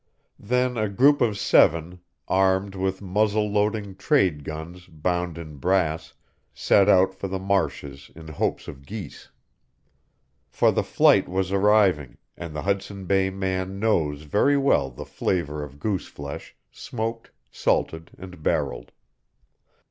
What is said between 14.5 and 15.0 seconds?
well